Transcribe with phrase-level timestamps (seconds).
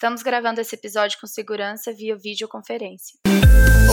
[0.00, 3.18] Estamos gravando esse episódio com segurança via videoconferência.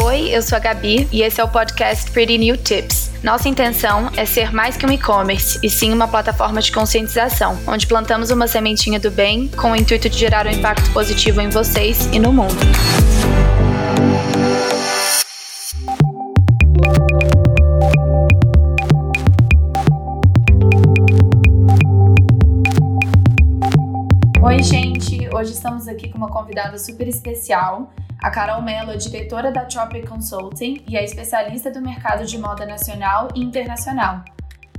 [0.06, 3.12] Oi, eu sou a Gabi e esse é o podcast Pretty New Tips.
[3.22, 7.86] Nossa intenção é ser mais que um e-commerce e sim uma plataforma de conscientização, onde
[7.88, 12.06] plantamos uma sementinha do bem com o intuito de gerar um impacto positivo em vocês
[12.14, 12.56] e no mundo.
[25.38, 30.84] Hoje estamos aqui com uma convidada super especial, a Carol Mello, diretora da Tropic Consulting
[30.90, 34.26] e é especialista do mercado de moda nacional e internacional.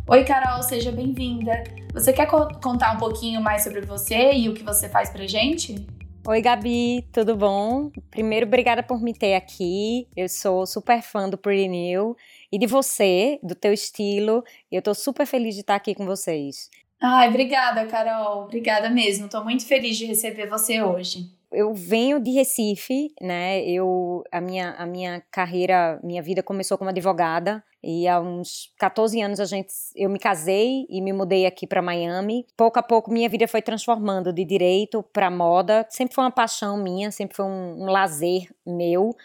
[0.08, 1.62] Oi, Carol, seja bem-vinda.
[1.94, 5.28] Você quer co contar um pouquinho mais sobre você e o que você faz pra
[5.28, 5.86] gente?
[6.26, 7.92] Oi, Gabi, tudo bom?
[8.10, 10.08] Primeiro, obrigada por me ter aqui.
[10.16, 12.16] Eu sou super fã do Pretty New
[12.50, 16.04] e de você, do teu estilo, e eu tô super feliz de estar aqui com
[16.04, 16.68] vocês.
[17.00, 18.44] Ai, obrigada, Carol.
[18.44, 19.26] Obrigada mesmo.
[19.26, 21.30] Estou muito feliz de receber você hoje.
[21.50, 23.62] Eu venho de Recife, né?
[23.64, 29.20] Eu a minha a minha carreira, minha vida começou como advogada e há uns 14
[29.22, 32.44] anos a gente eu me casei e me mudei aqui para Miami.
[32.54, 35.86] Pouco a pouco minha vida foi transformando de direito para moda.
[35.88, 39.16] Sempre foi uma paixão minha, sempre foi um, um lazer meu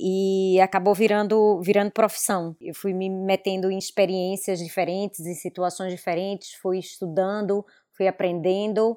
[0.00, 2.56] e acabou virando virando profissão.
[2.60, 8.96] Eu fui me metendo em experiências diferentes, em situações diferentes, fui estudando, fui aprendendo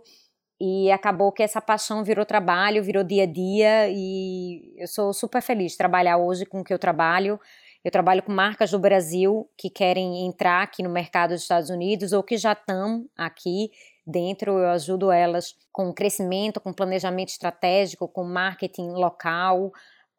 [0.59, 5.41] e acabou que essa paixão virou trabalho, virou dia a dia e eu sou super
[5.41, 7.39] feliz de trabalhar hoje com o que eu trabalho.
[7.83, 12.13] Eu trabalho com marcas do Brasil que querem entrar aqui no mercado dos Estados Unidos
[12.13, 13.71] ou que já estão aqui
[14.05, 14.59] dentro.
[14.59, 19.71] Eu ajudo elas com crescimento, com planejamento estratégico, com marketing local,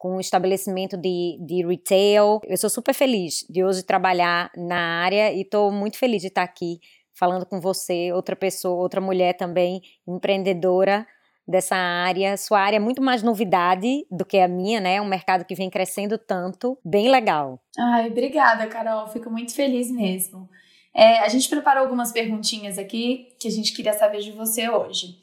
[0.02, 2.40] com o estabelecimento de, de retail.
[2.42, 6.42] Eu sou super feliz de hoje trabalhar na área e estou muito feliz de estar
[6.42, 6.80] aqui
[7.14, 11.06] falando com você, outra pessoa, outra mulher também empreendedora
[11.46, 12.36] dessa área.
[12.36, 14.96] Sua área é muito mais novidade do que a minha, né?
[14.96, 17.62] É um mercado que vem crescendo tanto, bem legal.
[17.78, 19.06] Ai, obrigada, Carol.
[19.06, 20.48] Fico muito feliz mesmo.
[20.92, 25.20] É, a gente preparou algumas perguntinhas aqui que a gente queria saber de você hoje.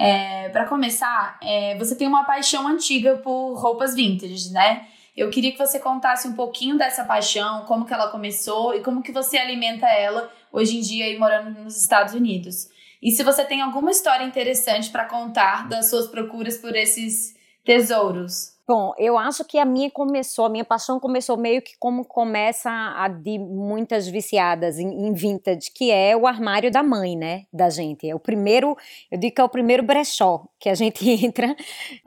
[0.00, 4.86] É, para começar, é, você tem uma paixão antiga por roupas vintage, né?
[5.16, 9.02] Eu queria que você contasse um pouquinho dessa paixão, como que ela começou e como
[9.02, 12.68] que você alimenta ela hoje em dia aí morando nos Estados Unidos.
[13.02, 18.57] E se você tem alguma história interessante para contar das suas procuras por esses tesouros.
[18.68, 22.70] Bom, eu acho que a minha começou, a minha paixão começou meio que como começa
[22.70, 27.70] a de muitas viciadas em, em vintage, que é o armário da mãe, né, da
[27.70, 28.06] gente.
[28.06, 28.76] É o primeiro,
[29.10, 31.56] eu digo que é o primeiro brechó que a gente entra.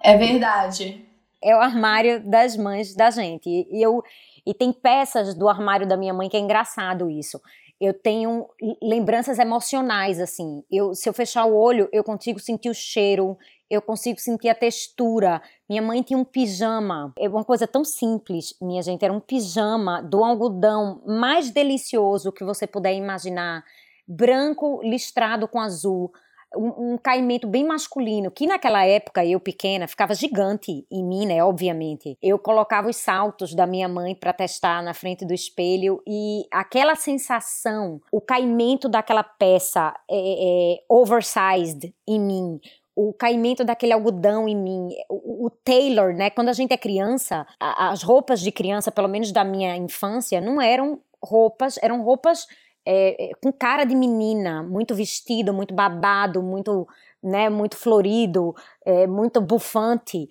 [0.04, 1.04] É verdade.
[1.44, 3.50] É o armário das mães da gente.
[3.50, 4.04] E eu
[4.46, 7.42] e tem peças do armário da minha mãe que é engraçado isso.
[7.80, 8.48] Eu tenho
[8.80, 10.64] lembranças emocionais assim.
[10.72, 13.36] Eu, se eu fechar o olho, eu consigo sentir o cheiro,
[13.72, 15.42] eu consigo sentir a textura.
[15.70, 20.04] Minha mãe tinha um pijama, é uma coisa tão simples, minha gente, era um pijama
[20.04, 23.64] do algodão mais delicioso que você puder imaginar,
[24.06, 26.12] branco listrado com azul.
[26.54, 31.42] Um, um, caimento bem masculino, que naquela época, eu pequena, ficava gigante em mim, né?
[31.42, 32.18] Obviamente.
[32.22, 36.96] Eu colocava os saltos da minha mãe para testar na frente do espelho e aquela
[36.96, 42.60] sensação, o caimento daquela peça é, é, oversized em mim,
[42.96, 46.30] o caimento daquele algodão em mim, o, o tailor, né?
[46.30, 50.42] Quando a gente é criança, a, as roupas de criança, pelo menos da minha infância,
[50.42, 52.48] não eram roupas, eram roupas
[52.86, 56.88] é, é, com cara de menina, muito vestido, muito babado, muito,
[57.24, 58.54] né, muito florido,
[58.86, 60.28] é, muito bufante.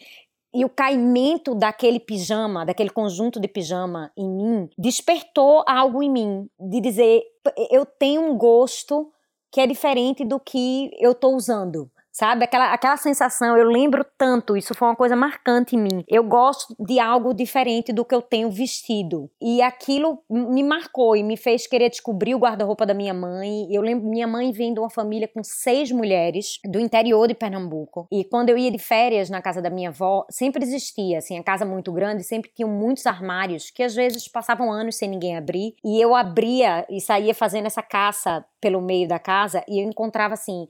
[0.53, 6.51] E o caimento daquele pijama, daquele conjunto de pijama em mim, despertou algo em mim
[6.59, 7.23] de dizer:
[7.71, 9.13] eu tenho um gosto
[9.53, 12.45] que é diferente do que eu estou usando sabe?
[12.45, 16.05] Aquela, aquela sensação, eu lembro tanto, isso foi uma coisa marcante em mim.
[16.07, 19.31] Eu gosto de algo diferente do que eu tenho vestido.
[19.41, 23.67] E aquilo me marcou e me fez querer descobrir o guarda-roupa da minha mãe.
[23.71, 28.07] Eu lembro, minha mãe vem de uma família com seis mulheres do interior de Pernambuco.
[28.13, 31.43] E quando eu ia de férias na casa da minha avó, sempre existia, assim, a
[31.43, 35.73] casa muito grande, sempre tinham muitos armários que às vezes passavam anos sem ninguém abrir.
[35.83, 40.35] E eu abria e saía fazendo essa caça pelo meio da casa e eu encontrava
[40.35, 40.67] assim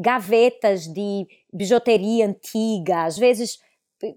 [0.00, 3.58] gavetas de bijuteria antiga, às vezes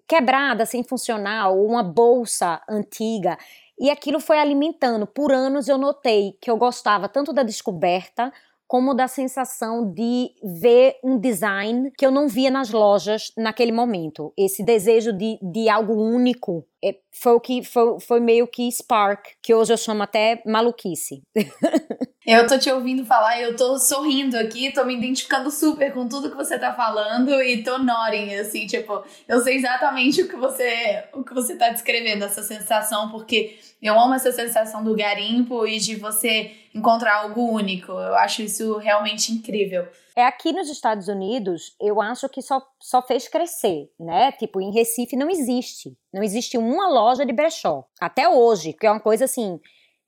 [0.08, 3.38] quebrada, sem funcionar, ou uma bolsa antiga.
[3.78, 5.06] E aquilo foi alimentando.
[5.06, 8.32] Por anos eu notei que eu gostava tanto da descoberta
[8.74, 14.34] como da sensação de ver um design que eu não via nas lojas naquele momento.
[14.36, 19.34] Esse desejo de, de algo único é, foi o que foi, foi meio que spark,
[19.44, 21.22] que hoje eu chamo até maluquice.
[22.26, 26.08] Eu tô te ouvindo falar e eu tô sorrindo aqui, tô me identificando super com
[26.08, 30.36] tudo que você tá falando e tô nodding, assim, tipo, eu sei exatamente o que
[30.38, 35.68] você, o que você tá descrevendo, essa sensação, porque eu amo essa sensação do garimpo
[35.68, 37.92] e de você encontrar algo único.
[37.92, 39.86] Eu acho isso realmente incrível.
[40.16, 44.32] É aqui nos Estados Unidos, eu acho que só, só fez crescer, né?
[44.32, 45.94] Tipo, em Recife não existe.
[46.14, 47.84] Não existe uma loja de brechó.
[48.00, 49.60] Até hoje, que é uma coisa assim,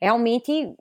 [0.01, 0.73] realmente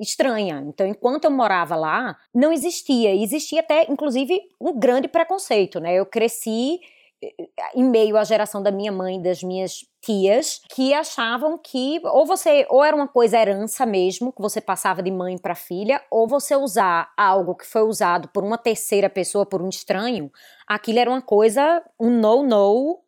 [0.00, 0.64] estranha.
[0.66, 3.14] Então, enquanto eu morava lá, não existia.
[3.14, 5.94] Existia até, inclusive, um grande preconceito, né?
[5.94, 6.80] Eu cresci
[7.22, 7.30] eh,
[7.74, 12.66] em meio à geração da minha mãe, das minhas tias, que achavam que ou você
[12.70, 16.56] ou era uma coisa herança mesmo, que você passava de mãe para filha, ou você
[16.56, 20.30] usar algo que foi usado por uma terceira pessoa, por um estranho,
[20.66, 23.00] aquilo era uma coisa um no no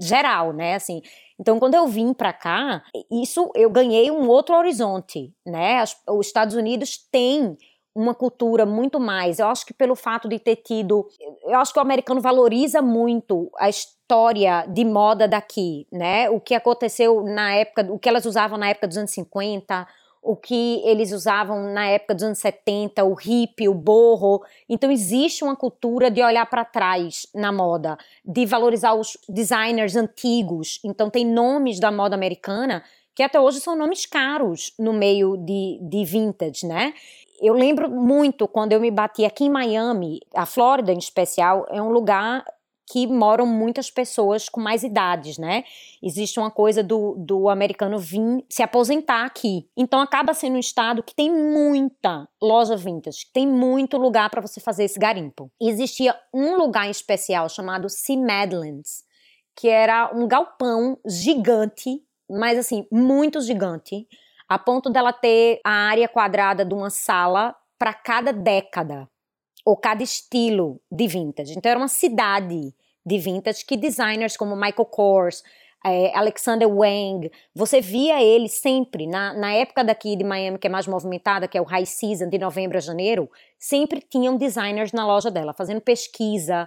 [0.00, 0.74] geral, né?
[0.76, 1.02] Assim,
[1.40, 5.82] então, quando eu vim para cá, isso eu ganhei um outro horizonte, né?
[6.08, 7.56] Os Estados Unidos têm
[7.94, 9.38] uma cultura muito mais.
[9.38, 11.06] Eu acho que pelo fato de ter tido,
[11.44, 16.28] eu acho que o americano valoriza muito a história de moda daqui, né?
[16.30, 19.86] O que aconteceu na época, o que elas usavam na época dos anos 50,
[20.24, 24.42] o que eles usavam na época dos anos 70, o hip, o borro.
[24.66, 30.80] Então existe uma cultura de olhar para trás na moda, de valorizar os designers antigos.
[30.82, 32.82] Então tem nomes da moda americana
[33.14, 36.94] que até hoje são nomes caros no meio de, de vintage, né?
[37.40, 41.80] Eu lembro muito quando eu me bati aqui em Miami, a Flórida em especial, é
[41.82, 42.44] um lugar
[42.86, 45.64] que moram muitas pessoas com mais idades, né?
[46.02, 49.66] Existe uma coisa do, do americano vir se aposentar aqui.
[49.76, 54.60] Então acaba sendo um estado que tem muita loja vintage, tem muito lugar para você
[54.60, 55.50] fazer esse garimpo.
[55.60, 59.04] Existia um lugar especial chamado Sea Madlands,
[59.56, 64.06] que era um galpão gigante, mas assim, muito gigante,
[64.48, 69.08] a ponto dela ter a área quadrada de uma sala para cada década
[69.64, 71.54] ou cada estilo de vintage.
[71.56, 72.74] Então era uma cidade
[73.04, 75.42] de vintage que designers como Michael Kors,
[75.84, 80.70] é, Alexander Wang, você via ele sempre, na, na época daqui de Miami, que é
[80.70, 85.06] mais movimentada, que é o high season, de novembro a janeiro, sempre tinham designers na
[85.06, 86.66] loja dela, fazendo pesquisa,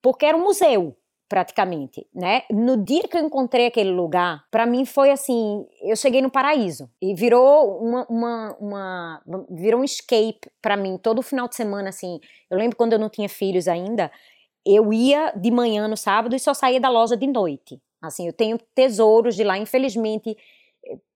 [0.00, 0.96] porque era um museu,
[1.28, 2.42] praticamente, né?
[2.50, 6.90] No dia que eu encontrei aquele lugar, para mim foi assim, eu cheguei no paraíso
[7.00, 12.20] e virou uma, uma, uma virou um escape para mim todo final de semana assim.
[12.50, 14.10] Eu lembro quando eu não tinha filhos ainda,
[14.64, 17.80] eu ia de manhã no sábado e só saía da loja de noite.
[18.00, 20.36] Assim, eu tenho tesouros de lá, infelizmente,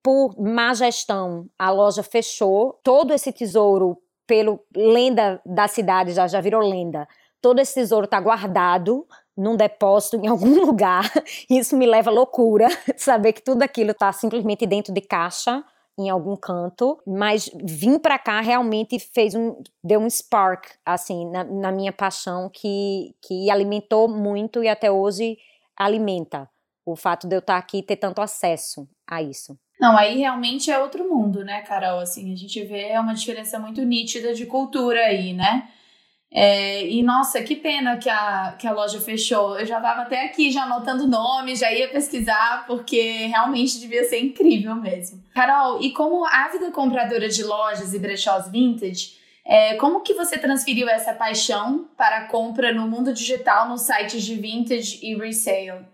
[0.02, 2.78] por má gestão, a loja fechou.
[2.82, 7.06] Todo esse tesouro, pelo lenda da cidade, já, já virou lenda.
[7.40, 9.06] Todo esse tesouro está guardado
[9.38, 11.10] num depósito em algum lugar.
[11.48, 15.64] Isso me leva à loucura, saber que tudo aquilo está simplesmente dentro de caixa
[15.96, 21.42] em algum canto, mas vim para cá realmente fez um deu um spark assim na,
[21.42, 25.36] na, minha paixão que que alimentou muito e até hoje
[25.76, 26.48] alimenta
[26.86, 29.58] o fato de eu estar tá aqui e ter tanto acesso a isso.
[29.80, 32.00] Não, aí realmente é outro mundo, né, Carol?
[32.00, 35.68] Assim, a gente vê uma diferença muito nítida de cultura aí, né?
[36.30, 39.58] É, e nossa, que pena que a, que a loja fechou.
[39.58, 44.20] Eu já estava até aqui já anotando nome, já ia pesquisar, porque realmente devia ser
[44.20, 45.22] incrível mesmo.
[45.34, 50.88] Carol, e como ávida compradora de lojas e brechós vintage, é, como que você transferiu
[50.88, 55.86] essa paixão para a compra no mundo digital nos sites de vintage e resale?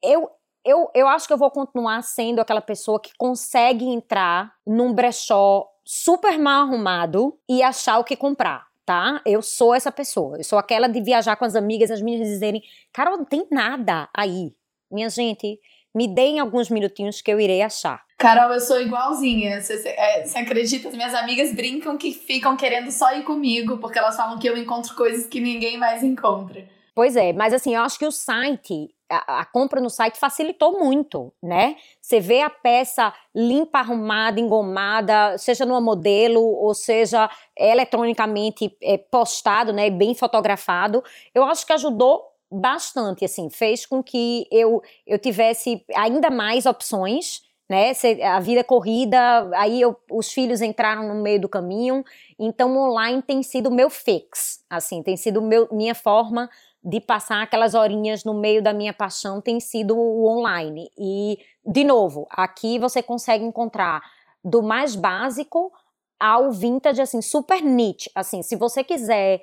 [0.00, 0.30] Eu,
[0.64, 5.66] eu, eu acho que eu vou continuar sendo aquela pessoa que consegue entrar num brechó
[5.84, 9.22] super mal arrumado e achar o que comprar tá?
[9.24, 10.36] Eu sou essa pessoa.
[10.36, 12.60] Eu sou aquela de viajar com as amigas, as minhas dizerem,
[12.92, 14.52] Carol, não tem nada aí.
[14.90, 15.60] Minha gente,
[15.94, 18.02] me deem alguns minutinhos que eu irei achar.
[18.18, 19.62] Carol, eu sou igualzinha.
[19.62, 20.88] Você, é, acredita?
[20.88, 24.56] As minhas amigas brincam que ficam querendo só ir comigo, porque elas falam que eu
[24.56, 26.68] encontro coisas que ninguém mais encontra.
[26.92, 31.32] Pois é, mas assim, eu acho que o site, a, compra no site facilitou muito,
[31.42, 31.76] né?
[32.00, 39.72] Você vê a peça limpa, arrumada, engomada, seja no modelo ou seja eletronicamente é, postado,
[39.72, 41.02] né, bem fotografado.
[41.34, 47.42] Eu acho que ajudou bastante, assim, fez com que eu, eu tivesse ainda mais opções,
[47.68, 47.92] né?
[48.24, 52.04] A vida corrida, aí eu, os filhos entraram no meio do caminho,
[52.36, 56.50] então online tem sido meu fix, assim, tem sido meu, minha forma
[56.82, 60.90] de passar aquelas horinhas no meio da minha paixão tem sido o online.
[60.98, 64.02] E, de novo, aqui você consegue encontrar
[64.42, 65.70] do mais básico
[66.18, 68.10] ao vintage, assim, super niche.
[68.14, 69.40] Assim, se você quiser,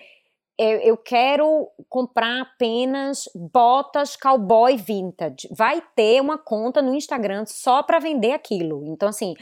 [0.57, 7.83] eu, eu quero comprar apenas botas cowboy vintage, vai ter uma conta no Instagram só
[7.83, 8.83] para vender aquilo.
[8.87, 9.35] Então, assim,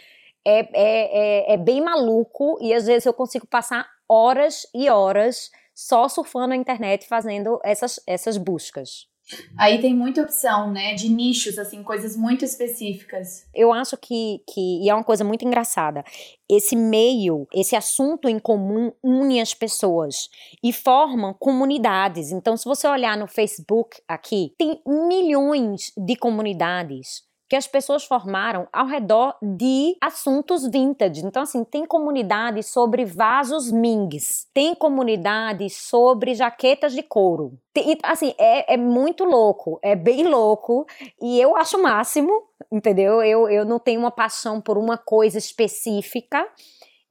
[0.46, 5.50] é, é, é, é bem maluco e às vezes eu consigo passar horas e horas
[5.76, 9.08] só surfando na internet fazendo essas, essas buscas.
[9.58, 13.48] Aí tem muita opção, né, de nichos, assim, coisas muito específicas.
[13.56, 16.04] Eu acho que, que e é uma coisa muito engraçada,
[16.48, 20.30] esse meio, esse assunto em comum une as pessoas
[20.64, 22.32] e forma comunidades.
[22.32, 28.68] Então, se você olhar no Facebook aqui, tem milhões de comunidades que as pessoas formaram
[28.74, 31.26] ao redor de assuntos vintage.
[31.26, 37.54] Então, assim, tem comunidade sobre vasos Mings, tem comunidade sobre jaquetas de couro.
[37.74, 40.86] Tem, assim, é, é muito louco, é bem louco,
[41.22, 42.32] e eu acho o máximo,
[42.72, 43.22] entendeu?
[43.22, 46.48] Eu, eu não tenho uma paixão por uma coisa específica,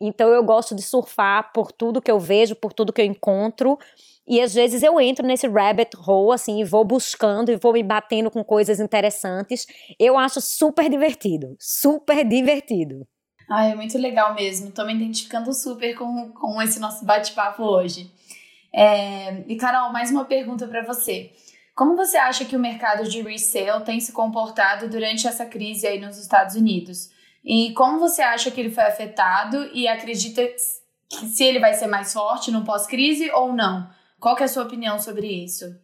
[0.07, 3.79] então eu gosto de surfar por tudo que eu vejo, por tudo que eu encontro.
[4.27, 7.83] E às vezes eu entro nesse rabbit hole, assim, e vou buscando e vou me
[7.83, 9.67] batendo com coisas interessantes.
[9.99, 11.57] Eu acho super divertido.
[11.59, 13.07] Super divertido.
[13.51, 14.71] Ah, é muito legal mesmo.
[14.71, 18.11] Tô me identificando super com, com esse nosso bate-papo hoje.
[18.75, 19.45] É...
[19.47, 21.31] E, Carol, mais uma pergunta para você.
[21.75, 26.01] Como você acha que o mercado de resale tem se comportado durante essa crise aí
[26.01, 27.11] nos Estados Unidos?
[27.45, 30.43] E como você acha que ele foi afetado e acredita
[31.09, 33.89] que se ele vai ser mais forte no pós-crise ou não?
[34.19, 35.79] Qual é a sua opinião sobre isso?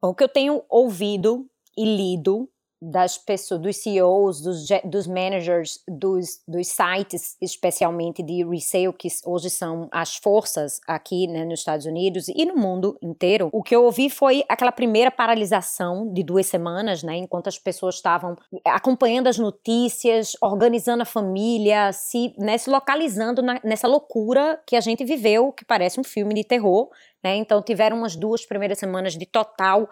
[0.00, 2.48] O que eu tenho ouvido e lido
[2.90, 9.48] das pessoas, dos CEOs, dos, dos managers, dos, dos sites, especialmente de resale, que hoje
[9.48, 13.48] são as forças aqui né, nos Estados Unidos e no mundo inteiro.
[13.52, 17.94] O que eu ouvi foi aquela primeira paralisação de duas semanas, né, enquanto as pessoas
[17.94, 24.76] estavam acompanhando as notícias, organizando a família, se, né, se localizando na, nessa loucura que
[24.76, 26.90] a gente viveu, que parece um filme de terror.
[27.22, 27.36] Né?
[27.36, 29.88] Então tiveram umas duas primeiras semanas de total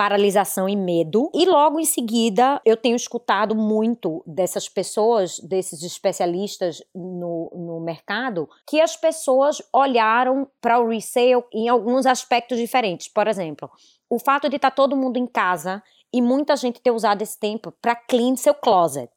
[0.00, 1.30] paralisação e medo.
[1.34, 8.48] E logo em seguida, eu tenho escutado muito dessas pessoas, desses especialistas no, no mercado,
[8.66, 13.08] que as pessoas olharam para o resale em alguns aspectos diferentes.
[13.08, 13.70] Por exemplo,
[14.08, 17.38] o fato de estar tá todo mundo em casa e muita gente ter usado esse
[17.38, 19.12] tempo para clean seu closet.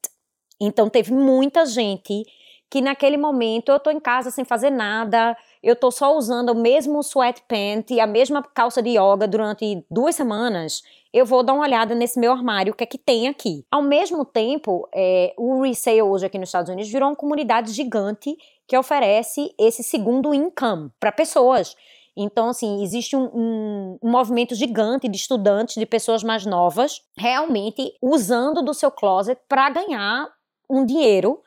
[0.60, 2.26] Então teve muita gente
[2.70, 6.56] que naquele momento eu tô em casa sem fazer nada, eu tô só usando o
[6.56, 11.64] mesmo sweatpant e a mesma calça de yoga durante duas semanas, eu vou dar uma
[11.64, 13.66] olhada nesse meu armário, o que é que tem aqui.
[13.72, 18.36] Ao mesmo tempo, é, o resale hoje aqui nos Estados Unidos virou uma comunidade gigante
[18.68, 21.78] que oferece esse segundo income para pessoas.
[22.16, 27.94] Então, assim, existe um, um, um, movimento gigante de estudantes, de pessoas mais novas, realmente
[28.02, 30.28] usando do seu closet para ganhar
[30.70, 31.42] um dinheiro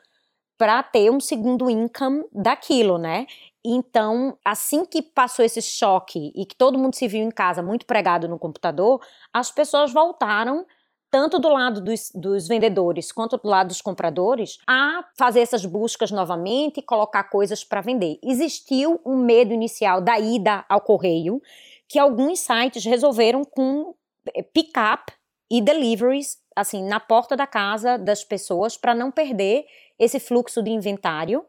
[0.57, 3.27] para ter um segundo income daquilo, né?
[3.69, 7.85] Então, assim que passou esse choque e que todo mundo se viu em casa muito
[7.85, 9.01] pregado no computador,
[9.33, 10.65] as pessoas voltaram
[11.11, 16.11] tanto do lado dos, dos, vendedores quanto do lado dos compradores, a fazer essas buscas
[16.11, 18.17] novamente e colocar coisas para vender.
[18.23, 21.41] Existiu um medo inicial da ida ao correio,
[21.89, 23.93] que alguns sites resolveram com
[24.33, 25.11] eh, pick-up
[25.51, 29.65] e deliveries, assim, na porta da casa das pessoas, para não perder
[29.99, 31.45] esse fluxo de inventário.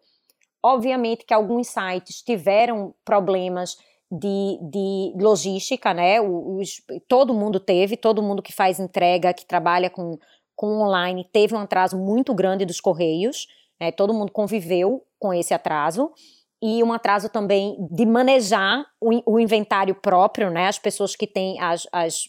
[0.68, 3.78] Obviamente que alguns sites tiveram problemas
[4.12, 6.20] de, de logística, né?
[6.20, 10.18] Os, todo mundo teve, todo mundo que faz entrega, que trabalha com,
[10.54, 13.46] com online, teve um atraso muito grande dos correios,
[13.80, 13.90] né?
[13.90, 16.12] todo mundo conviveu com esse atraso.
[16.60, 20.66] E um atraso também de manejar o, o inventário próprio, né?
[20.66, 22.24] As pessoas que têm as, as,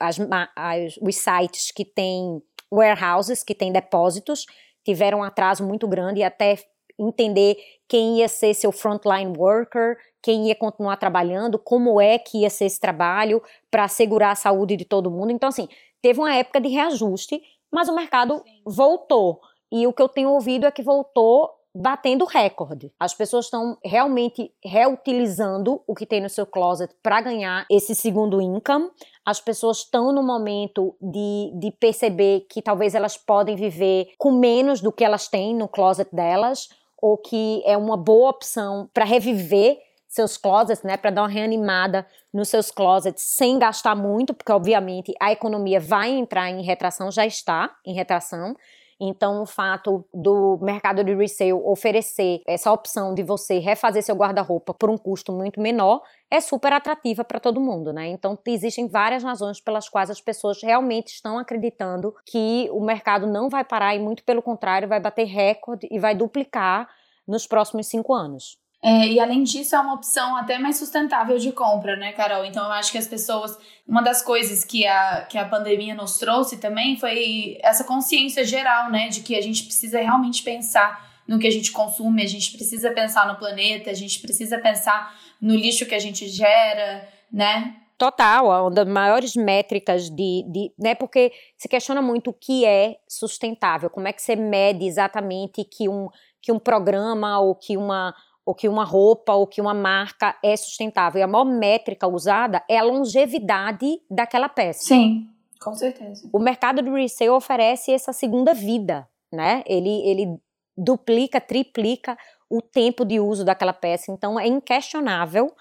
[0.00, 0.18] as,
[0.56, 2.42] as, os sites que têm
[2.72, 4.46] warehouses, que têm depósitos,
[4.84, 6.56] tiveram um atraso muito grande e até
[6.98, 12.50] entender quem ia ser seu frontline worker, quem ia continuar trabalhando, como é que ia
[12.50, 15.30] ser esse trabalho para assegurar a saúde de todo mundo.
[15.30, 15.68] Então, assim,
[16.02, 17.40] teve uma época de reajuste,
[17.70, 18.62] mas o mercado Sim.
[18.66, 19.40] voltou.
[19.70, 22.92] E o que eu tenho ouvido é que voltou batendo recorde.
[22.98, 28.40] As pessoas estão realmente reutilizando o que tem no seu closet para ganhar esse segundo
[28.40, 28.90] income.
[29.24, 34.80] As pessoas estão no momento de, de perceber que talvez elas podem viver com menos
[34.80, 36.68] do que elas têm no closet delas,
[37.00, 39.78] ou que é uma boa opção para reviver
[40.08, 45.12] seus closets, né, para dar uma reanimada nos seus closets sem gastar muito, porque obviamente
[45.20, 48.56] a economia vai entrar em retração, já está em retração.
[49.00, 54.74] Então, o fato do mercado de resale oferecer essa opção de você refazer seu guarda-roupa
[54.74, 58.08] por um custo muito menor é super atrativa para todo mundo, né?
[58.08, 63.48] Então, existem várias razões pelas quais as pessoas realmente estão acreditando que o mercado não
[63.48, 66.88] vai parar e, muito pelo contrário, vai bater recorde e vai duplicar
[67.26, 68.58] nos próximos cinco anos.
[68.82, 72.44] É, e além disso, é uma opção até mais sustentável de compra, né, Carol?
[72.44, 73.58] Então eu acho que as pessoas.
[73.86, 78.90] Uma das coisas que a, que a pandemia nos trouxe também foi essa consciência geral,
[78.90, 82.52] né, de que a gente precisa realmente pensar no que a gente consome, a gente
[82.52, 87.76] precisa pensar no planeta, a gente precisa pensar no lixo que a gente gera, né?
[87.98, 92.96] Total, uma das maiores métricas de, de, né, porque se questiona muito o que é
[93.08, 96.08] sustentável, como é que você mede exatamente que um,
[96.40, 98.14] que um programa ou que uma,
[98.48, 101.20] ou que uma roupa ou que uma marca é sustentável.
[101.20, 104.84] E a maior métrica usada é a longevidade daquela peça.
[104.84, 105.28] Sim,
[105.60, 106.26] com certeza.
[106.32, 109.62] O mercado do resale oferece essa segunda vida, né?
[109.66, 110.40] Ele, ele
[110.74, 112.16] duplica, triplica
[112.48, 114.10] o tempo de uso daquela peça.
[114.10, 115.54] Então é inquestionável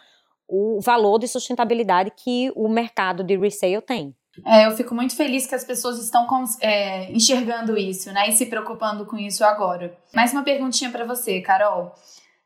[0.47, 4.15] o valor de sustentabilidade que o mercado de resale tem.
[4.45, 6.25] É, eu fico muito feliz que as pessoas estão
[6.61, 9.97] é, enxergando isso, né, e se preocupando com isso agora.
[10.13, 11.91] Mais uma perguntinha para você, Carol.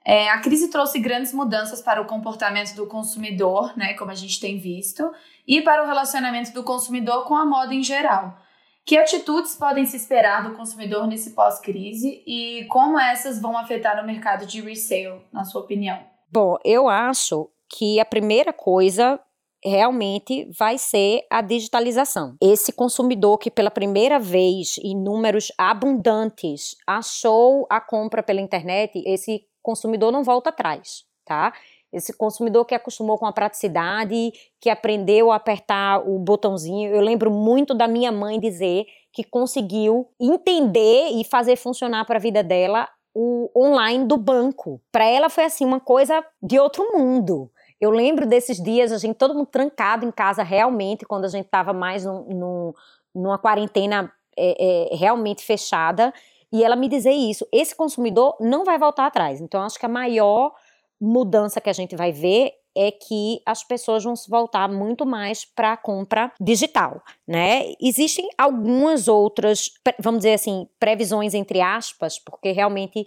[0.05, 4.39] É, a crise trouxe grandes mudanças para o comportamento do consumidor, né, como a gente
[4.39, 5.11] tem visto,
[5.47, 8.35] e para o relacionamento do consumidor com a moda em geral.
[8.83, 14.07] Que atitudes podem se esperar do consumidor nesse pós-crise e como essas vão afetar o
[14.07, 15.99] mercado de resale, na sua opinião?
[16.31, 19.19] Bom, eu acho que a primeira coisa
[19.63, 22.35] realmente vai ser a digitalização.
[22.41, 29.45] Esse consumidor que pela primeira vez em números abundantes achou a compra pela internet, esse
[29.61, 31.53] consumidor não volta atrás, tá?
[31.91, 36.89] Esse consumidor que acostumou com a praticidade, que aprendeu a apertar o botãozinho.
[36.89, 42.21] Eu lembro muito da minha mãe dizer que conseguiu entender e fazer funcionar para a
[42.21, 44.81] vida dela o online do banco.
[44.89, 47.51] Para ela foi assim uma coisa de outro mundo.
[47.79, 51.45] Eu lembro desses dias, a gente todo mundo trancado em casa realmente, quando a gente
[51.45, 52.73] estava mais num, num,
[53.13, 56.13] numa quarentena é, é, realmente fechada,
[56.51, 57.47] e ela me dizer isso.
[57.51, 59.39] Esse consumidor não vai voltar atrás.
[59.39, 60.53] Então, acho que a maior
[60.99, 65.43] mudança que a gente vai ver é que as pessoas vão se voltar muito mais
[65.43, 67.73] para a compra digital, né?
[67.81, 73.05] Existem algumas outras, vamos dizer assim, previsões entre aspas, porque realmente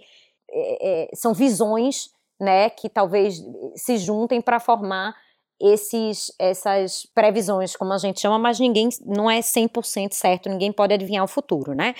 [0.51, 2.09] é, é, são visões
[2.39, 3.41] né, que talvez
[3.75, 5.15] se juntem para formar
[5.59, 10.93] esses, essas previsões, como a gente chama, mas ninguém não é 100% certo, ninguém pode
[10.93, 11.95] adivinhar o futuro, né?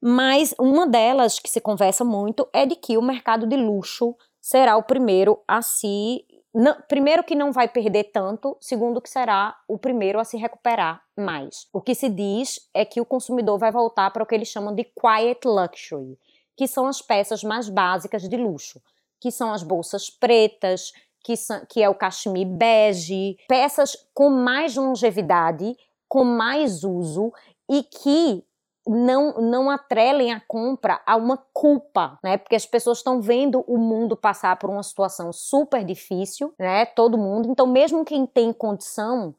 [0.00, 4.76] Mas uma delas que se conversa muito é de que o mercado de luxo será
[4.76, 6.24] o primeiro a se.
[6.54, 11.02] Não, primeiro, que não vai perder tanto, segundo, que será o primeiro a se recuperar
[11.16, 11.66] mais.
[11.72, 14.74] O que se diz é que o consumidor vai voltar para o que eles chamam
[14.74, 16.18] de quiet luxury,
[16.56, 18.80] que são as peças mais básicas de luxo
[19.20, 20.92] que são as bolsas pretas,
[21.22, 25.76] que, são, que é o cachemir bege, peças com mais longevidade,
[26.08, 27.32] com mais uso
[27.70, 28.44] e que
[28.88, 32.38] não, não atrelem a compra a uma culpa, né?
[32.38, 36.86] Porque as pessoas estão vendo o mundo passar por uma situação super difícil, né?
[36.86, 37.50] Todo mundo.
[37.50, 39.34] Então, mesmo quem tem condição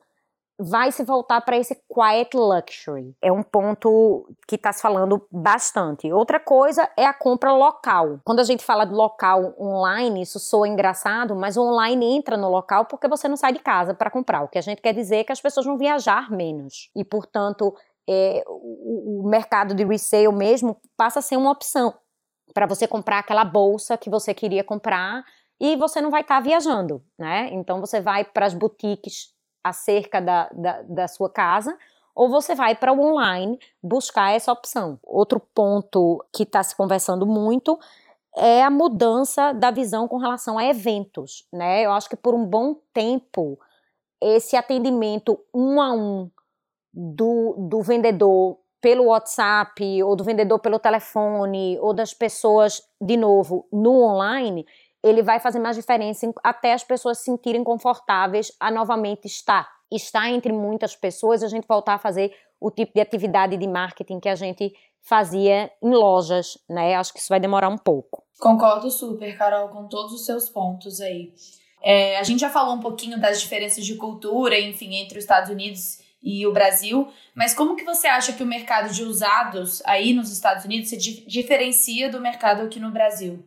[0.60, 3.16] vai se voltar para esse quiet luxury.
[3.22, 6.12] É um ponto que está se falando bastante.
[6.12, 8.20] Outra coisa é a compra local.
[8.26, 12.50] Quando a gente fala de local online, isso soa engraçado, mas o online entra no
[12.50, 14.44] local porque você não sai de casa para comprar.
[14.44, 17.74] O que a gente quer dizer é que as pessoas vão viajar menos e, portanto,
[18.12, 21.94] é, o, o mercado de resale mesmo passa a ser uma opção
[22.56, 25.24] para você comprar aquela bolsa que você queria comprar
[25.60, 27.50] e você não vai estar tá viajando, né?
[27.52, 29.32] Então você vai para as boutiques
[29.64, 31.78] acerca da, da, da sua casa,
[32.16, 35.00] ou você vai para o online buscar essa opção.
[35.04, 37.78] Outro ponto que está se conversando muito
[38.36, 41.86] é a mudança da visão com relação a eventos, né?
[41.86, 43.60] Eu acho que por um bom tempo
[44.22, 46.30] esse atendimento um a um
[46.94, 53.68] do, do vendedor pelo WhatsApp ou do vendedor pelo telefone ou das pessoas de novo
[53.72, 54.66] no online
[55.04, 59.68] ele vai fazer mais diferença até as pessoas se sentirem confortáveis a novamente estar.
[59.92, 64.20] Estar entre muitas pessoas, a gente voltar a fazer o tipo de atividade de marketing
[64.20, 66.96] que a gente fazia em lojas, né?
[66.96, 68.24] Acho que isso vai demorar um pouco.
[68.40, 71.34] Concordo super, Carol, com todos os seus pontos aí.
[71.82, 75.50] É, a gente já falou um pouquinho das diferenças de cultura, enfim, entre os Estados
[75.50, 80.14] Unidos e o Brasil, mas como que você acha que o mercado de usados aí
[80.14, 83.44] nos Estados Unidos se diferencia do mercado aqui no Brasil?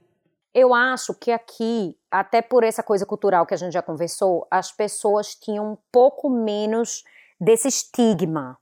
[0.54, 4.70] Eu acho que aqui, até por essa coisa cultural que a gente já conversou, as
[4.70, 7.04] pessoas tinham um pouco menos
[7.40, 8.58] desse estigma,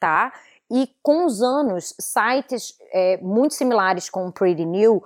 [0.00, 0.32] tá?
[0.70, 5.04] E com os anos, sites é, muito similares com o Pretty New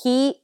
[0.00, 0.36] que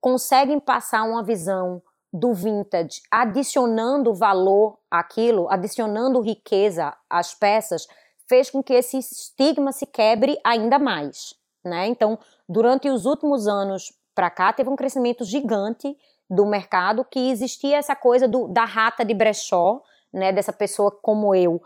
[0.00, 1.82] conseguem passar uma visão
[2.14, 7.88] do vintage, adicionando valor àquilo, adicionando riqueza às peças,
[8.28, 11.88] fez com que esse estigma se quebre ainda mais, né?
[11.88, 12.16] Então,
[12.48, 15.96] durante os últimos anos, para cá, teve um crescimento gigante
[16.30, 21.34] do mercado que existia essa coisa do, da rata de brechó, né, dessa pessoa como
[21.34, 21.60] eu,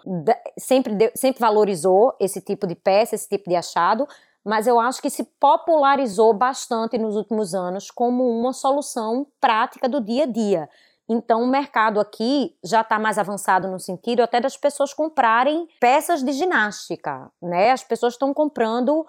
[0.59, 4.09] sempre, sempre valorizou esse tipo de peça, esse tipo de achado,
[4.49, 10.01] mas eu acho que se popularizou bastante nos últimos anos como uma solução prática do
[10.01, 10.71] dia a dia.
[11.07, 16.23] Então, o mercado aqui já está mais avançado no sentido até das pessoas comprarem peças
[16.23, 17.73] de ginástica, né?
[17.73, 19.07] As pessoas estão comprando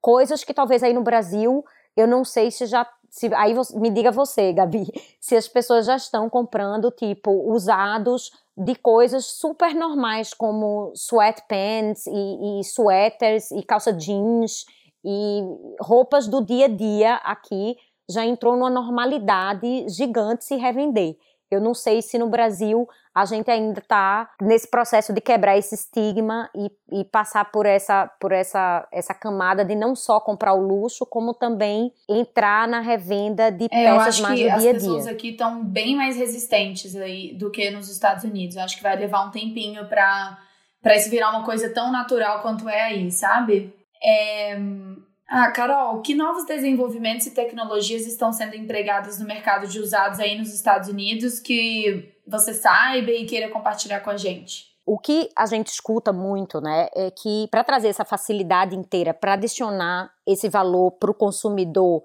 [0.00, 1.64] coisas que talvez aí no Brasil
[1.96, 4.86] eu não sei se já se, aí você, me diga você, Gabi,
[5.20, 12.60] se as pessoas já estão comprando, tipo, usados de coisas super normais, como sweatpants e,
[12.60, 14.64] e sweaters e calça jeans
[15.04, 15.42] e
[15.80, 17.76] roupas do dia a dia aqui
[18.08, 21.16] já entrou numa normalidade gigante se revender.
[21.54, 25.74] Eu não sei se no Brasil a gente ainda está nesse processo de quebrar esse
[25.74, 30.60] estigma e, e, passar por essa por essa essa camada de não só comprar o
[30.60, 34.70] luxo, como também entrar na revenda de é, peças mais do dia a dia.
[34.70, 38.56] As pessoas aqui estão bem mais resistentes aí do que nos Estados Unidos.
[38.56, 40.38] Eu acho que vai levar um tempinho para
[40.82, 43.72] para isso virar uma coisa tão natural quanto é aí, sabe?
[44.02, 44.58] É,
[45.28, 50.38] ah, Carol, que novos desenvolvimentos e tecnologias estão sendo empregados no mercado de usados aí
[50.38, 54.74] nos Estados Unidos que você saiba e queira compartilhar com a gente?
[54.86, 59.32] O que a gente escuta muito, né, é que para trazer essa facilidade inteira, para
[59.32, 62.02] adicionar esse valor para o consumidor,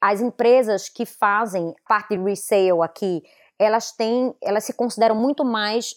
[0.00, 3.22] as empresas que fazem parte de resale aqui,
[3.58, 5.94] elas têm, elas se consideram muito mais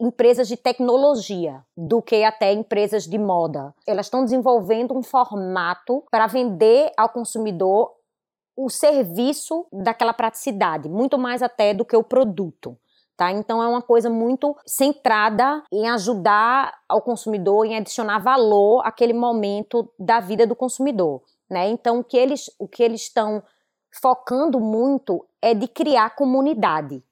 [0.00, 3.74] empresas de tecnologia do que até empresas de moda.
[3.86, 7.92] Elas estão desenvolvendo um formato para vender ao consumidor
[8.56, 12.76] o serviço daquela praticidade, muito mais até do que o produto.
[13.16, 13.30] Tá?
[13.30, 19.92] Então é uma coisa muito centrada em ajudar ao consumidor, em adicionar valor àquele momento
[19.98, 21.22] da vida do consumidor.
[21.50, 21.68] Né?
[21.68, 23.42] Então o que eles o que eles estão
[24.00, 27.04] focando muito é de criar comunidade.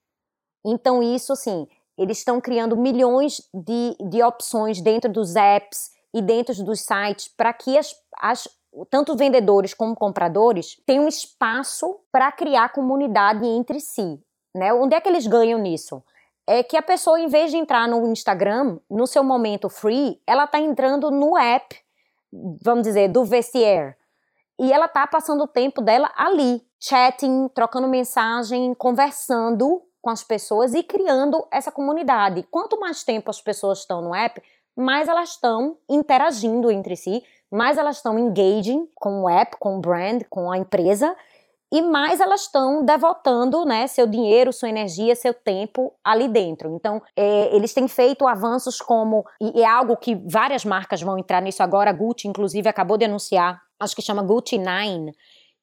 [0.65, 1.67] Então isso assim
[1.99, 7.53] eles estão criando milhões de, de opções dentro dos apps e dentro dos sites para
[7.53, 8.49] que as, as,
[8.89, 14.21] tanto vendedores como compradores tenham espaço para criar comunidade entre si.
[14.55, 14.73] Né?
[14.73, 16.03] Onde é que eles ganham nisso?
[16.47, 20.45] É que a pessoa, em vez de entrar no Instagram, no seu momento free, ela
[20.45, 21.77] está entrando no app,
[22.63, 23.97] vamos dizer, do Vestiaire.
[24.59, 30.73] E ela está passando o tempo dela ali, chatting, trocando mensagem, conversando com as pessoas
[30.73, 32.43] e criando essa comunidade.
[32.51, 34.41] Quanto mais tempo as pessoas estão no app,
[34.75, 39.81] mais elas estão interagindo entre si, mais elas estão engaging com o app, com o
[39.83, 41.15] brand, com a empresa,
[41.71, 46.75] e mais elas estão devotando né, seu dinheiro, sua energia, seu tempo ali dentro.
[46.75, 51.43] Então, é, eles têm feito avanços como, e é algo que várias marcas vão entrar
[51.43, 55.13] nisso agora, a Gucci, inclusive, acabou de anunciar, acho que chama Gucci Nine,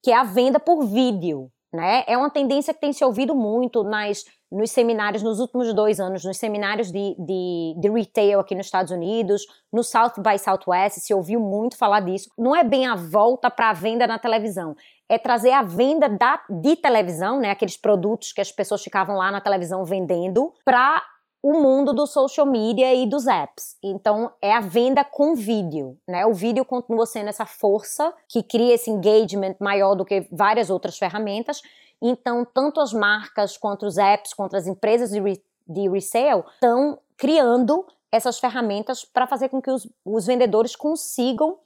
[0.03, 1.49] que é a venda por vídeo.
[1.75, 2.05] Né?
[2.07, 6.23] É uma tendência que tem se ouvido muito nas, nos seminários, nos últimos dois anos,
[6.23, 11.13] nos seminários de, de, de, retail aqui nos Estados Unidos, no South by Southwest, se
[11.13, 12.29] ouviu muito falar disso.
[12.37, 14.75] Não é bem a volta para a venda na televisão,
[15.09, 19.31] é trazer a venda da, de televisão, né, aqueles produtos que as pessoas ficavam lá
[19.31, 21.03] na televisão vendendo, para
[21.45, 23.75] o mundo do social media e dos apps.
[23.83, 26.25] Então, é a venda com vídeo, né?
[26.25, 30.97] O vídeo continua sendo essa força que cria esse engagement maior do que várias outras
[30.97, 31.61] ferramentas.
[32.01, 36.99] Então, tanto as marcas quanto os apps, quanto as empresas de, re de resale estão
[37.17, 41.57] criando essas ferramentas para fazer com que os, os vendedores consigam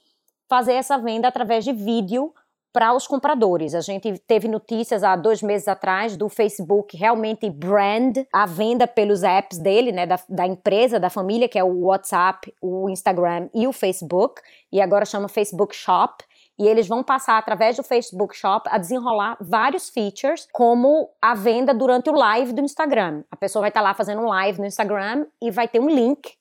[0.48, 2.34] fazer essa venda através de vídeo
[2.72, 3.74] para os compradores.
[3.74, 9.22] A gente teve notícias há dois meses atrás do Facebook realmente brand a venda pelos
[9.22, 13.66] apps dele, né, da, da empresa, da família, que é o WhatsApp, o Instagram e
[13.66, 14.40] o Facebook,
[14.72, 16.24] e agora chama Facebook Shop.
[16.60, 21.72] E eles vão passar através do Facebook Shop a desenrolar vários features, como a venda
[21.72, 23.24] durante o live do Instagram.
[23.30, 25.88] A pessoa vai estar tá lá fazendo um live no Instagram e vai ter um
[25.88, 26.34] link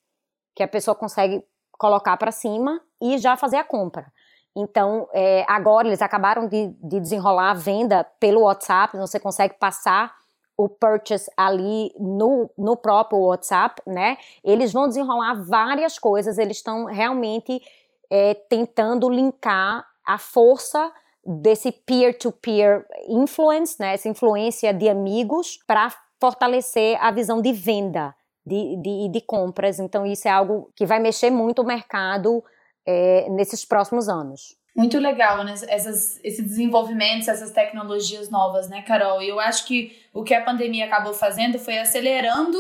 [0.54, 4.12] que a pessoa consegue colocar para cima e já fazer a compra.
[4.54, 10.14] Então, é, agora eles acabaram de, de desenrolar a venda pelo WhatsApp, você consegue passar
[10.58, 14.18] o purchase ali no, no próprio WhatsApp, né?
[14.44, 17.62] Eles vão desenrolar várias coisas, eles estão realmente
[18.10, 20.91] é, tentando linkar a força
[21.24, 23.93] desse peer-to-peer -peer influence, né?
[23.93, 29.78] Essa influência de amigos para fortalecer a visão de venda, de, de, de compras.
[29.80, 32.43] Então, isso é algo que vai mexer muito o mercado
[32.88, 34.58] é, nesses próximos anos.
[34.76, 35.54] Muito legal, né?
[35.67, 39.22] Essas, esses desenvolvimentos, essas tecnologias novas, né, Carol?
[39.22, 42.58] E eu acho que o que a pandemia acabou fazendo foi acelerando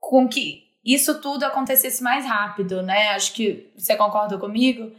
[0.00, 3.10] com que isso tudo acontecesse mais rápido, né?
[3.10, 4.90] Acho que você concorda comigo?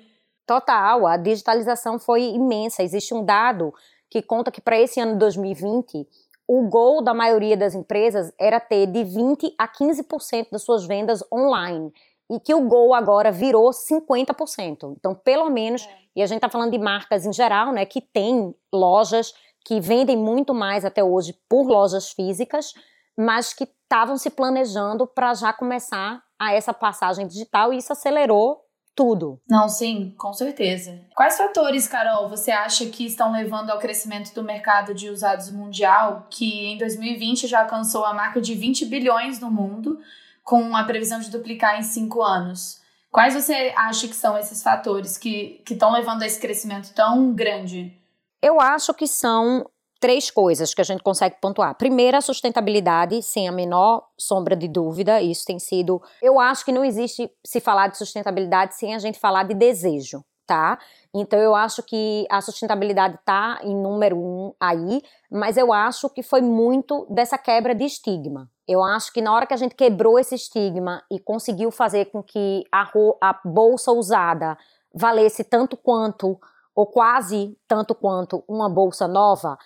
[0.45, 2.83] Total, a digitalização foi imensa.
[2.83, 3.73] Existe um dado
[4.09, 6.07] que conta que para esse ano de 2020,
[6.47, 11.23] o gol da maioria das empresas era ter de 20 a 15% das suas vendas
[11.31, 11.91] online.
[12.29, 14.95] e que o Gol agora virou 50%.
[14.97, 15.97] Então, pelo menos, é.
[16.15, 20.17] e a gente está falando de marcas em geral, né, que tem lojas que vendem
[20.17, 22.73] muito mais até hoje por lojas físicas,
[23.15, 28.62] mas que estavam se planejando para já começar a essa passagem digital e isso acelerou
[28.95, 29.39] tudo.
[29.49, 31.01] Não, sim, com certeza.
[31.15, 36.27] Quais fatores, Carol, você acha que estão levando ao crescimento do mercado de usados mundial,
[36.29, 39.99] que em 2020 já alcançou a marca de 20 bilhões no mundo,
[40.43, 42.81] com a previsão de duplicar em cinco anos?
[43.11, 47.95] Quais você acha que são esses fatores que estão levando a esse crescimento tão grande?
[48.41, 49.69] Eu acho que são
[50.03, 51.75] três coisas que a gente consegue pontuar.
[51.75, 55.21] Primeiro, a sustentabilidade, sem a menor sombra de dúvida.
[55.21, 56.01] Isso tem sido.
[56.21, 60.21] Eu acho que não existe se falar de sustentabilidade sem a gente falar de desejo,
[60.45, 60.77] tá?
[61.15, 66.21] Então eu acho que a sustentabilidade está em número um aí, mas eu acho que
[66.21, 68.49] foi muito dessa quebra de estigma.
[68.67, 72.21] Eu acho que na hora que a gente quebrou esse estigma e conseguiu fazer com
[72.21, 74.57] que a, a bolsa usada
[74.93, 76.37] valesse tanto quanto
[76.75, 79.57] ou quase tanto quanto uma bolsa nova,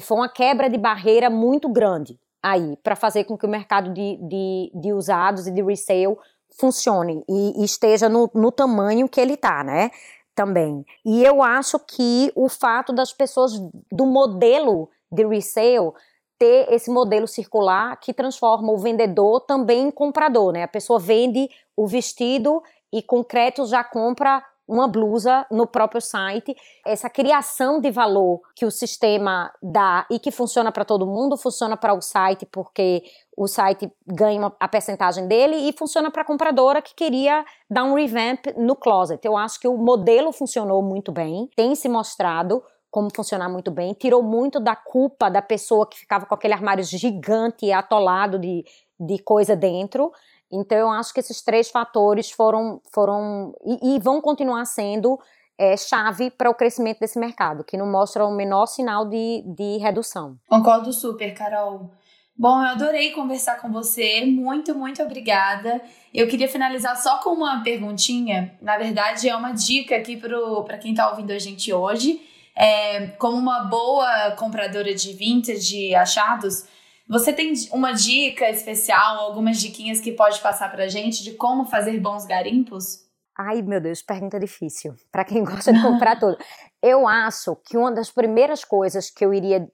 [0.00, 4.16] foi uma quebra de barreira muito grande aí para fazer com que o mercado de,
[4.22, 6.16] de, de, usados e de resale
[6.58, 9.90] funcione e, e esteja no, no tamanho que ele está, né?
[10.34, 10.84] Também.
[11.04, 13.52] E eu acho que o fato das pessoas
[13.90, 15.92] do modelo de resale
[16.38, 20.62] ter esse modelo circular que transforma o vendedor também em comprador, né?
[20.62, 26.54] A pessoa vende o vestido e concreto já compra uma blusa no próprio site.
[26.84, 31.76] Essa criação de valor que o sistema dá e que funciona para todo mundo, funciona
[31.76, 33.02] para o site porque
[33.36, 37.94] o site ganha a percentagem dele e funciona para a compradora que queria dar um
[37.94, 39.24] revamp no closet.
[39.24, 43.92] Eu acho que o modelo funcionou muito bem, tem se mostrado como funcionar muito bem,
[43.92, 48.64] tirou muito da culpa da pessoa que ficava com aquele armário gigante atolado de,
[48.98, 50.10] de coisa dentro
[50.50, 55.18] então, eu acho que esses três fatores foram, foram e, e vão continuar sendo
[55.58, 59.78] é, chave para o crescimento desse mercado, que não mostra o menor sinal de, de
[59.78, 60.36] redução.
[60.48, 61.90] Concordo super, Carol.
[62.38, 64.26] Bom, eu adorei conversar com você.
[64.26, 65.80] Muito, muito obrigada.
[66.12, 68.54] Eu queria finalizar só com uma perguntinha.
[68.60, 72.20] Na verdade, é uma dica aqui para quem está ouvindo a gente hoje.
[72.54, 76.66] É, como uma boa compradora de vintage, achados,
[77.08, 82.00] você tem uma dica especial, algumas diquinhas que pode passar pra gente de como fazer
[82.00, 83.06] bons garimpos?
[83.38, 84.94] Ai, meu Deus, pergunta difícil.
[85.12, 86.36] Para quem gosta de comprar tudo.
[86.82, 89.68] Eu acho que uma das primeiras coisas que eu iria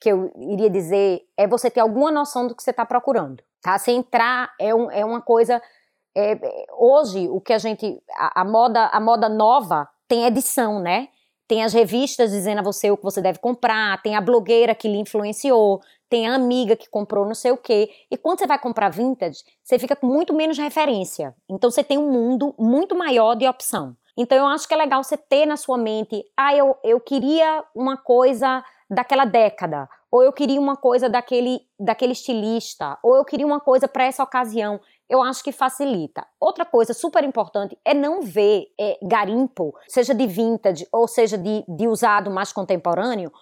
[0.00, 3.78] que eu iria dizer é você ter alguma noção do que você está procurando, tá?
[3.78, 5.60] Se entrar é, um, é uma coisa
[6.16, 6.40] é,
[6.72, 11.08] hoje o que a gente a, a moda a moda nova tem edição, né?
[11.50, 14.86] Tem as revistas dizendo a você o que você deve comprar, tem a blogueira que
[14.86, 17.90] lhe influenciou, tem a amiga que comprou não sei o quê.
[18.08, 21.34] E quando você vai comprar vintage, você fica com muito menos referência.
[21.48, 23.96] Então você tem um mundo muito maior de opção.
[24.16, 27.64] Então eu acho que é legal você ter na sua mente, ah, eu, eu queria
[27.74, 33.46] uma coisa daquela década, ou eu queria uma coisa daquele, daquele estilista, ou eu queria
[33.46, 34.80] uma coisa para essa ocasião.
[35.10, 36.24] Eu acho que facilita.
[36.38, 41.64] Outra coisa super importante é não ver é, garimpo, seja de vintage ou seja de,
[41.66, 43.32] de usado mais contemporâneo,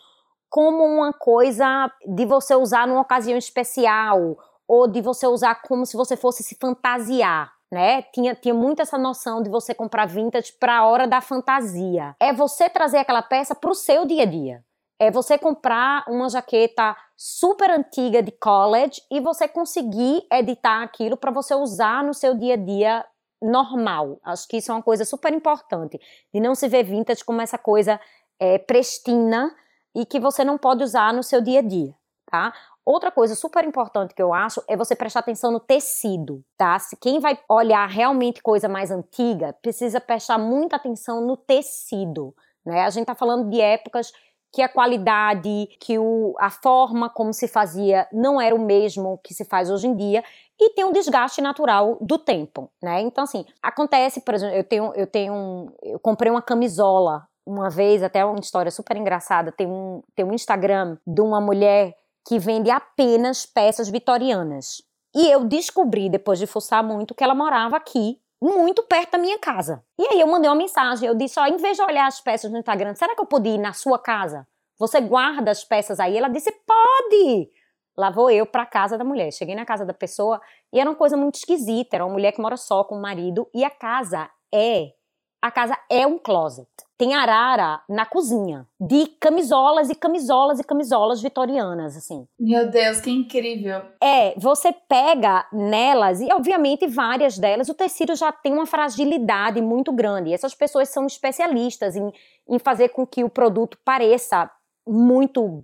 [0.48, 5.94] como uma coisa de você usar numa ocasião especial ou de você usar como se
[5.94, 7.52] você fosse se fantasiar.
[7.70, 8.00] Né?
[8.14, 12.16] Tinha, tinha muito essa noção de você comprar vintage para a hora da fantasia.
[12.18, 14.64] É você trazer aquela peça para o seu dia a dia.
[14.98, 21.30] É você comprar uma jaqueta super antiga de college e você conseguir editar aquilo para
[21.30, 23.04] você usar no seu dia a dia
[23.40, 24.18] normal.
[24.24, 26.00] Acho que isso é uma coisa super importante.
[26.32, 28.00] De não se ver vintage como essa coisa
[28.40, 29.54] é, prestina
[29.94, 31.94] e que você não pode usar no seu dia a dia,
[32.30, 32.52] tá?
[32.84, 36.78] Outra coisa super importante que eu acho é você prestar atenção no tecido, tá?
[36.78, 42.34] Se quem vai olhar realmente coisa mais antiga, precisa prestar muita atenção no tecido,
[42.64, 42.84] né?
[42.84, 44.10] A gente tá falando de épocas
[44.52, 49.34] que a qualidade, que o, a forma como se fazia não era o mesmo que
[49.34, 50.24] se faz hoje em dia
[50.60, 53.00] e tem um desgaste natural do tempo, né?
[53.02, 58.02] Então assim, acontece, por exemplo, eu tenho eu tenho eu comprei uma camisola uma vez,
[58.02, 61.94] até uma história super engraçada, tem um, tem um Instagram de uma mulher
[62.26, 64.82] que vende apenas peças vitorianas.
[65.16, 69.38] E eu descobri, depois de fuçar muito, que ela morava aqui, muito perto da minha
[69.38, 69.82] casa.
[69.98, 72.50] E aí eu mandei uma mensagem, eu disse, ó, em vez de olhar as peças
[72.50, 74.46] no Instagram, será que eu podia ir na sua casa?
[74.78, 76.16] Você guarda as peças aí?
[76.16, 77.50] Ela disse, pode!
[77.96, 79.32] Lá vou eu pra casa da mulher.
[79.32, 80.40] Cheguei na casa da pessoa
[80.72, 81.96] e era uma coisa muito esquisita.
[81.96, 84.92] Era uma mulher que mora só com o marido e a casa é
[85.40, 86.68] a casa é um closet.
[86.96, 92.26] Tem arara na cozinha, de camisolas e camisolas e camisolas vitorianas, assim.
[92.38, 93.82] Meu Deus, que incrível!
[94.02, 99.92] É, você pega nelas, e obviamente várias delas, o tecido já tem uma fragilidade muito
[99.92, 100.32] grande.
[100.32, 102.12] Essas pessoas são especialistas em,
[102.48, 104.50] em fazer com que o produto pareça
[104.88, 105.60] muito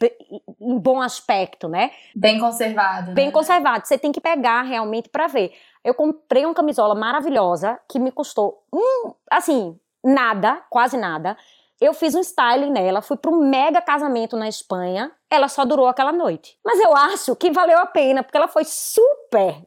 [0.61, 1.91] em bom aspecto, né?
[2.15, 3.13] Bem conservado.
[3.13, 3.33] Bem né?
[3.33, 3.87] conservado.
[3.87, 5.53] Você tem que pegar realmente para ver.
[5.85, 11.37] Eu comprei uma camisola maravilhosa que me custou um, assim, nada, quase nada.
[11.81, 15.13] Eu fiz um styling nela, fui para um mega casamento na Espanha.
[15.31, 16.59] Ela só durou aquela noite.
[16.65, 19.63] Mas eu acho que valeu a pena, porque ela foi super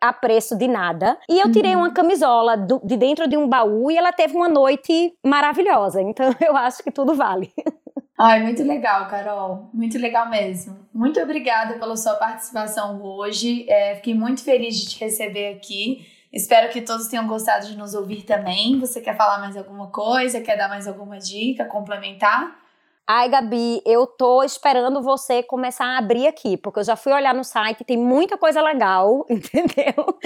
[0.00, 1.18] a preço de nada.
[1.28, 1.82] E eu tirei uhum.
[1.82, 6.00] uma camisola do, de dentro de um baú e ela teve uma noite maravilhosa.
[6.00, 7.52] Então eu acho que tudo vale.
[8.18, 9.68] Ai, muito legal, Carol.
[9.74, 10.78] Muito legal mesmo.
[10.92, 13.66] Muito obrigada pela sua participação hoje.
[13.68, 16.06] É, fiquei muito feliz de te receber aqui.
[16.32, 18.78] Espero que todos tenham gostado de nos ouvir também.
[18.80, 20.40] Você quer falar mais alguma coisa?
[20.40, 22.56] Quer dar mais alguma dica, complementar?
[23.08, 27.32] Ai, Gabi, eu tô esperando você começar a abrir aqui, porque eu já fui olhar
[27.32, 30.18] no site, tem muita coisa legal, entendeu?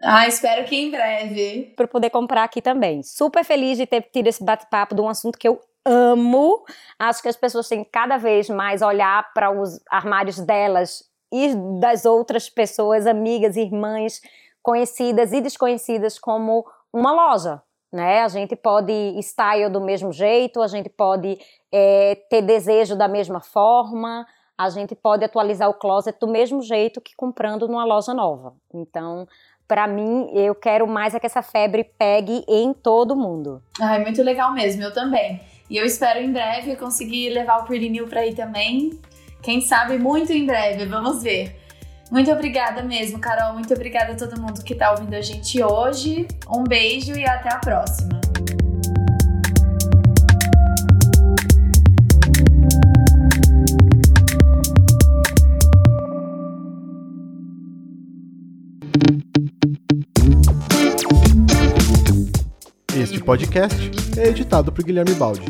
[0.00, 1.72] Ah, espero que em breve.
[1.76, 3.02] Para poder comprar aqui também.
[3.02, 6.64] Super feliz de ter tido esse bate-papo de um assunto que eu amo.
[6.98, 12.04] Acho que as pessoas têm cada vez mais olhar para os armários delas e das
[12.04, 14.20] outras pessoas, amigas, irmãs,
[14.62, 18.22] conhecidas e desconhecidas como uma loja, né?
[18.22, 21.38] A gente pode style do mesmo jeito, a gente pode
[21.72, 27.00] é, ter desejo da mesma forma, a gente pode atualizar o closet do mesmo jeito
[27.00, 28.54] que comprando numa loja nova.
[28.74, 29.26] Então,
[29.68, 33.62] para mim, eu quero mais é que essa febre pegue em todo mundo.
[33.80, 35.40] Ai, muito legal mesmo, eu também.
[35.68, 38.98] E eu espero em breve conseguir levar o New para aí também.
[39.42, 41.56] Quem sabe muito em breve, vamos ver.
[42.10, 43.52] Muito obrigada mesmo, Carol.
[43.52, 46.26] Muito obrigada a todo mundo que está ouvindo a gente hoje.
[46.48, 48.18] Um beijo e até a próxima.
[63.10, 63.74] Este podcast
[64.18, 65.46] é editado por Guilherme Baldi.